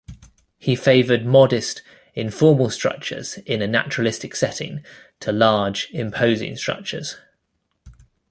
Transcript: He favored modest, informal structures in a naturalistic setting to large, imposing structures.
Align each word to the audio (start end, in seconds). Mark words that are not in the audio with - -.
He 0.57 0.75
favored 0.75 1.27
modest, 1.27 1.83
informal 2.15 2.71
structures 2.71 3.37
in 3.45 3.61
a 3.61 3.67
naturalistic 3.67 4.35
setting 4.35 4.83
to 5.19 5.31
large, 5.31 5.89
imposing 5.91 6.57
structures. 6.57 7.17